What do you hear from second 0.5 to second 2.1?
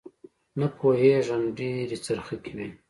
نه پوېېږم ډېرې